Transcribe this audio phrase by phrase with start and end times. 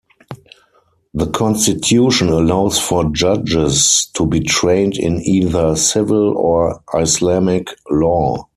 [1.13, 8.47] The constitution allows for judges to be trained in either civil or Islamic law.